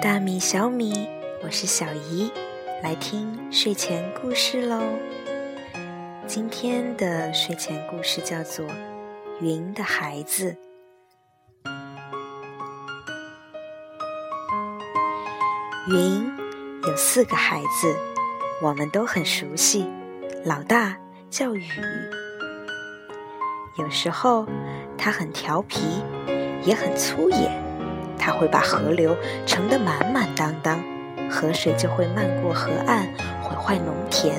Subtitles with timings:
[0.00, 1.08] 大米、小米，
[1.42, 2.30] 我是小姨，
[2.84, 4.80] 来听睡前故事喽。
[6.24, 8.64] 今天的睡前故事叫做
[9.40, 10.56] 《云的孩子》。
[15.88, 16.32] 云
[16.84, 17.92] 有四个孩子，
[18.62, 19.84] 我们都很熟悉。
[20.44, 20.96] 老大
[21.28, 21.68] 叫雨，
[23.76, 24.46] 有时候
[24.96, 25.80] 他很调皮，
[26.62, 27.67] 也很粗野。
[28.18, 29.16] 他会把河流
[29.46, 30.78] 盛得满满当当，
[31.30, 33.06] 河水就会漫过河岸，
[33.42, 34.34] 毁坏农田。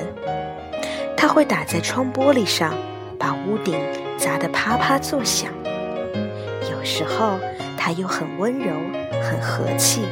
[1.16, 2.72] 他会打在窗玻璃上，
[3.18, 3.78] 把屋顶
[4.16, 5.50] 砸得啪啪作响。
[6.70, 7.38] 有时候
[7.76, 8.72] 他又很温柔，
[9.22, 10.02] 很和气，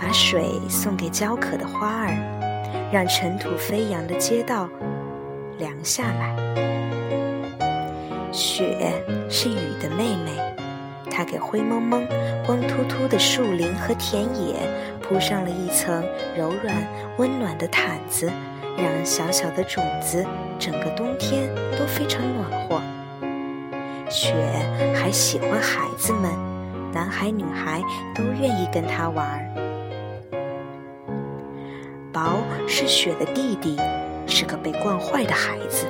[0.00, 2.12] 把水送给焦渴的花儿，
[2.92, 4.68] 让尘土飞扬的街道
[5.58, 6.36] 凉下来。
[8.30, 8.92] 雪
[9.28, 10.57] 是雨的妹妹。
[11.18, 12.06] 它给灰蒙蒙、
[12.46, 14.54] 光秃秃的树林和田野
[15.02, 16.00] 铺上了一层
[16.36, 16.72] 柔软
[17.16, 18.30] 温暖的毯子，
[18.76, 20.24] 让小小的种子
[20.60, 22.80] 整个冬天都非常暖和。
[24.08, 24.32] 雪
[24.94, 26.30] 还喜欢孩子们，
[26.92, 27.82] 男孩女孩
[28.14, 29.44] 都愿意跟它玩。
[32.12, 33.76] 薄是雪的弟弟，
[34.28, 35.84] 是个被惯坏的孩子，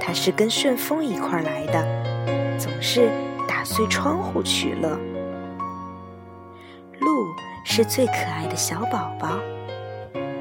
[0.00, 3.10] 他是跟顺风一块来的，总是。
[3.48, 4.90] 打碎窗户取乐。
[7.00, 9.40] 鹿是最可爱的小宝宝，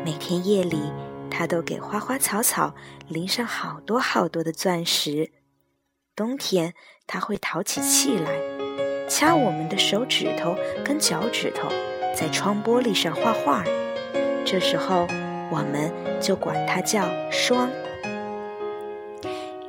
[0.04, 0.92] 每天夜里，
[1.32, 2.76] 它都给花花草草
[3.08, 5.32] 淋上好多好多的钻石。
[6.18, 6.74] 冬天，
[7.08, 11.70] 它会淘起气来，掐我们的手指头跟脚趾头，
[12.14, 13.64] 在窗玻璃上画画。
[14.44, 15.08] 这时候，
[15.50, 17.70] 我们就管它叫霜。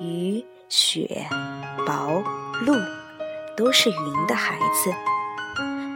[0.00, 1.24] 雨、雪、
[1.86, 2.22] 雹、
[2.64, 2.74] 露。
[3.58, 4.94] 都是云的孩子，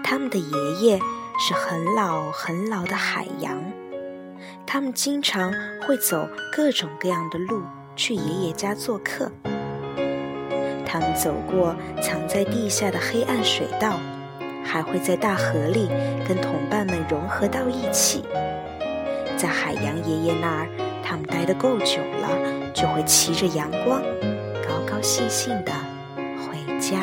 [0.03, 0.99] 他们的爷爷
[1.39, 3.57] 是很老很老的海洋，
[4.67, 5.55] 他们经常
[5.87, 7.63] 会走各种各样的路
[7.95, 9.31] 去爷爷家做客。
[10.85, 13.97] 他们走过藏在地下的黑暗水道，
[14.65, 15.89] 还会在大河里
[16.27, 18.25] 跟同伴们融合到一起。
[19.37, 20.69] 在海洋爷爷那儿，
[21.05, 24.03] 他们待得够久了，就会骑着阳光，
[24.67, 25.73] 高高兴兴地
[26.41, 26.99] 回家。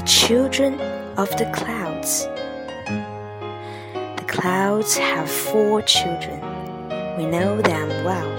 [0.00, 0.80] The children
[1.18, 2.24] of the clouds.
[4.16, 6.40] The clouds have four children.
[7.18, 8.32] We know them well.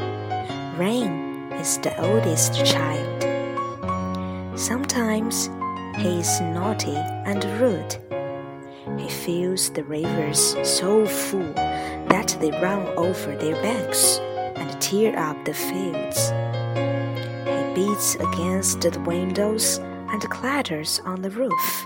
[0.76, 3.22] Rain is the oldest child.
[4.58, 5.52] Sometimes
[5.98, 6.98] he is naughty
[7.30, 7.96] and rude.
[9.00, 14.18] He fills the rivers so full that they run over their banks
[14.56, 16.32] and tear up the fields.
[17.46, 19.80] He beats against the windows
[20.12, 21.86] and clatters on the roof.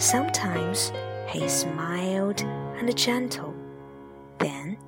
[0.00, 0.92] Sometimes
[1.28, 3.54] he is mild and gentle.
[4.38, 4.78] Then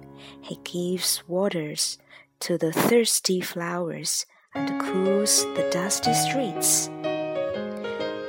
[0.41, 1.99] he gives waters
[2.41, 4.25] to the thirsty flowers
[4.55, 6.89] and cools the dusty streets.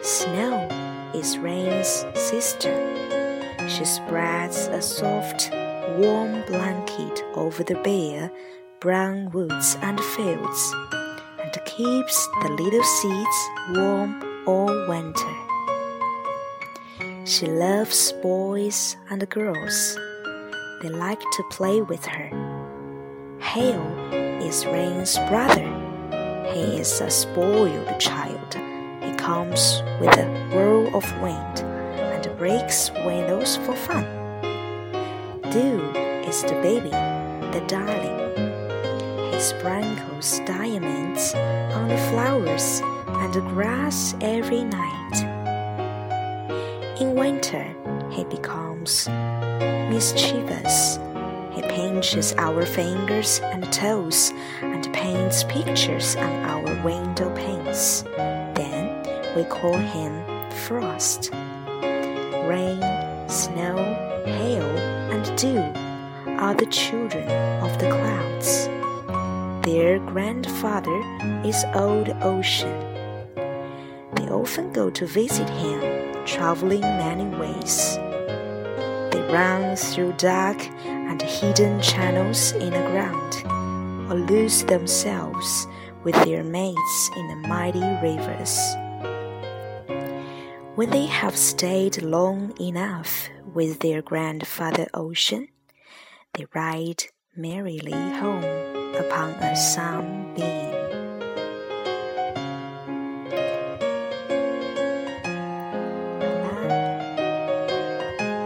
[0.01, 0.67] Snow
[1.13, 2.75] is rain's sister.
[3.69, 5.49] She spreads a soft,
[5.97, 8.31] warm blanket over the bare,
[8.79, 10.73] brown woods and fields
[11.65, 15.35] keeps the little seeds warm all winter.
[17.25, 19.97] She loves boys and girls.
[20.81, 22.29] They like to play with her.
[23.39, 23.81] Hail
[24.41, 25.69] is Rain's brother.
[26.53, 28.55] He is a spoiled child.
[29.03, 34.05] He comes with a whirl of wind and breaks windows for fun.
[35.51, 35.81] Dew
[36.27, 36.89] is the baby,
[37.51, 38.50] the darling
[39.41, 45.17] sprinkles diamonds on the flowers and the grass every night.
[47.01, 47.75] In winter,
[48.11, 49.07] he becomes
[49.89, 50.99] mischievous.
[51.53, 54.31] He pinches our fingers and toes
[54.61, 58.03] and paints pictures on our window panes.
[58.53, 59.03] Then
[59.35, 60.23] we call him
[60.67, 61.31] Frost.
[62.45, 62.79] Rain,
[63.27, 63.75] snow,
[64.23, 64.69] hail,
[65.09, 65.63] and dew
[66.37, 67.27] are the children
[67.63, 68.69] of the clouds.
[69.63, 71.01] Their grandfather
[71.45, 72.79] is Old Ocean.
[74.15, 77.95] They often go to visit him, traveling many ways.
[79.11, 85.67] They run through dark and hidden channels in the ground, or lose themselves
[86.03, 88.57] with their mates in the mighty rivers.
[90.73, 95.49] When they have stayed long enough with their grandfather Ocean,
[96.33, 97.03] they ride
[97.35, 100.71] merrily home upon a sunbeam.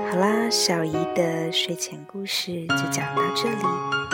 [0.10, 4.05] 好啦，小姨的睡前故事就讲到这里。